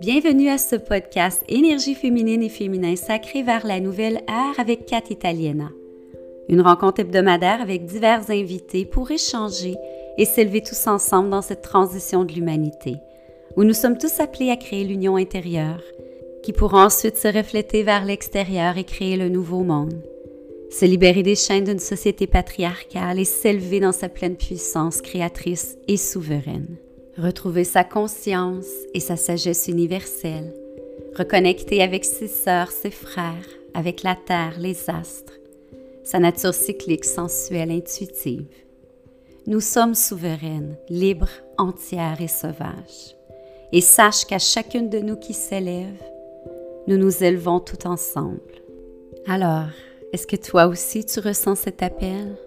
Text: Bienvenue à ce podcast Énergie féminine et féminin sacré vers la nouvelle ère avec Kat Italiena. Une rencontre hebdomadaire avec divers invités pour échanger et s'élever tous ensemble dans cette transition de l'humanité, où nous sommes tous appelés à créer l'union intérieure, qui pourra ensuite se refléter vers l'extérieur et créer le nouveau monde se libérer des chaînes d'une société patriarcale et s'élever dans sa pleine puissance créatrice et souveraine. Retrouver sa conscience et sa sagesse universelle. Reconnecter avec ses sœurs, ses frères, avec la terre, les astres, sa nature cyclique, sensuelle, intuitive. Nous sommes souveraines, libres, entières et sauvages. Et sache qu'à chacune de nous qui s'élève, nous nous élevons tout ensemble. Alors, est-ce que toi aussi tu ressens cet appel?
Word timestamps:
Bienvenue 0.00 0.48
à 0.48 0.58
ce 0.58 0.76
podcast 0.76 1.44
Énergie 1.48 1.94
féminine 1.94 2.42
et 2.42 2.48
féminin 2.48 2.96
sacré 2.96 3.42
vers 3.42 3.66
la 3.66 3.80
nouvelle 3.80 4.22
ère 4.28 4.58
avec 4.58 4.86
Kat 4.86 5.02
Italiena. 5.10 5.70
Une 6.48 6.62
rencontre 6.62 7.00
hebdomadaire 7.00 7.60
avec 7.60 7.84
divers 7.84 8.30
invités 8.30 8.84
pour 8.84 9.10
échanger 9.10 9.76
et 10.16 10.24
s'élever 10.24 10.62
tous 10.62 10.86
ensemble 10.86 11.30
dans 11.30 11.42
cette 11.42 11.62
transition 11.62 12.24
de 12.24 12.32
l'humanité, 12.32 12.96
où 13.56 13.64
nous 13.64 13.74
sommes 13.74 13.98
tous 13.98 14.20
appelés 14.20 14.50
à 14.50 14.56
créer 14.56 14.84
l'union 14.84 15.16
intérieure, 15.16 15.82
qui 16.42 16.52
pourra 16.52 16.86
ensuite 16.86 17.16
se 17.16 17.28
refléter 17.28 17.82
vers 17.82 18.04
l'extérieur 18.04 18.78
et 18.78 18.84
créer 18.84 19.16
le 19.16 19.28
nouveau 19.28 19.62
monde 19.62 20.02
se 20.70 20.84
libérer 20.84 21.22
des 21.22 21.34
chaînes 21.34 21.64
d'une 21.64 21.80
société 21.80 22.26
patriarcale 22.26 23.18
et 23.18 23.24
s'élever 23.24 23.80
dans 23.80 23.92
sa 23.92 24.08
pleine 24.08 24.36
puissance 24.36 25.02
créatrice 25.02 25.76
et 25.88 25.96
souveraine. 25.96 26.76
Retrouver 27.20 27.64
sa 27.64 27.84
conscience 27.84 28.64
et 28.94 29.00
sa 29.00 29.14
sagesse 29.14 29.68
universelle. 29.68 30.54
Reconnecter 31.14 31.82
avec 31.82 32.06
ses 32.06 32.28
sœurs, 32.28 32.70
ses 32.70 32.90
frères, 32.90 33.46
avec 33.74 34.02
la 34.02 34.14
terre, 34.16 34.54
les 34.58 34.88
astres, 34.88 35.34
sa 36.02 36.18
nature 36.18 36.54
cyclique, 36.54 37.04
sensuelle, 37.04 37.70
intuitive. 37.70 38.48
Nous 39.46 39.60
sommes 39.60 39.94
souveraines, 39.94 40.78
libres, 40.88 41.28
entières 41.58 42.22
et 42.22 42.28
sauvages. 42.28 43.14
Et 43.70 43.82
sache 43.82 44.24
qu'à 44.24 44.38
chacune 44.38 44.88
de 44.88 45.00
nous 45.00 45.16
qui 45.16 45.34
s'élève, 45.34 46.02
nous 46.86 46.96
nous 46.96 47.22
élevons 47.22 47.60
tout 47.60 47.86
ensemble. 47.86 48.40
Alors, 49.26 49.68
est-ce 50.14 50.26
que 50.26 50.36
toi 50.36 50.68
aussi 50.68 51.04
tu 51.04 51.20
ressens 51.20 51.56
cet 51.56 51.82
appel? 51.82 52.38